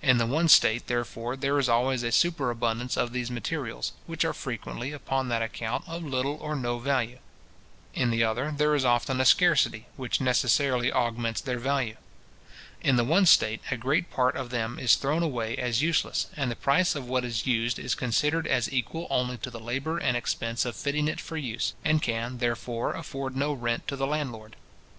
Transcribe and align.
In 0.00 0.16
the 0.16 0.24
one 0.24 0.48
state, 0.48 0.86
therefore, 0.86 1.36
there 1.36 1.58
is 1.58 1.68
always 1.68 2.02
a 2.02 2.10
superabundance 2.10 2.96
of 2.96 3.12
these 3.12 3.30
materials, 3.30 3.92
which 4.06 4.24
are 4.24 4.32
frequently, 4.32 4.90
upon 4.92 5.28
that 5.28 5.42
account, 5.42 5.84
of 5.86 6.02
little 6.02 6.38
or 6.40 6.56
no 6.56 6.78
value. 6.78 7.18
In 7.92 8.08
the 8.08 8.24
other, 8.24 8.54
there 8.56 8.74
is 8.74 8.86
often 8.86 9.20
a 9.20 9.26
scarcity, 9.26 9.86
which 9.96 10.18
necessarily 10.18 10.90
augments 10.90 11.42
their 11.42 11.58
value. 11.58 11.96
In 12.80 12.96
the 12.96 13.04
one 13.04 13.26
state, 13.26 13.60
a 13.70 13.76
great 13.76 14.10
part 14.10 14.34
of 14.34 14.48
them 14.48 14.78
is 14.78 14.94
thrown 14.96 15.22
away 15.22 15.58
as 15.58 15.82
useless 15.82 16.28
and 16.38 16.50
the 16.50 16.56
price 16.56 16.94
of 16.94 17.06
what 17.06 17.22
is 17.26 17.46
used 17.46 17.78
is 17.78 17.94
considered 17.94 18.46
as 18.46 18.72
equal 18.72 19.06
only 19.10 19.36
to 19.36 19.50
the 19.50 19.60
labour 19.60 19.98
and 19.98 20.16
expense 20.16 20.64
of 20.64 20.74
fitting 20.74 21.06
it 21.06 21.20
for 21.20 21.36
use, 21.36 21.74
and 21.84 22.00
can, 22.00 22.38
therefore, 22.38 22.94
afford 22.94 23.36
no 23.36 23.52
rent 23.52 23.86
to 23.88 23.96
the 23.96 24.06
landlord. 24.06 24.56